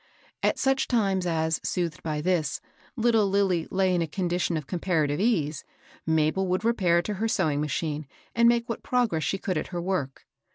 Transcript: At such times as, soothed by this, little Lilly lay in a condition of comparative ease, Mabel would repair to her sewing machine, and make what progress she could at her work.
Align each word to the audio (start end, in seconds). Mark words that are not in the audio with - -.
At 0.41 0.57
such 0.57 0.87
times 0.87 1.27
as, 1.27 1.61
soothed 1.63 2.01
by 2.01 2.21
this, 2.21 2.59
little 2.95 3.27
Lilly 3.27 3.67
lay 3.69 3.93
in 3.93 4.01
a 4.01 4.07
condition 4.07 4.57
of 4.57 4.65
comparative 4.65 5.19
ease, 5.19 5.63
Mabel 6.07 6.47
would 6.47 6.63
repair 6.65 7.03
to 7.03 7.13
her 7.13 7.27
sewing 7.27 7.61
machine, 7.61 8.07
and 8.33 8.49
make 8.49 8.67
what 8.67 8.81
progress 8.81 9.21
she 9.23 9.37
could 9.37 9.59
at 9.59 9.67
her 9.67 9.79
work. 9.79 10.25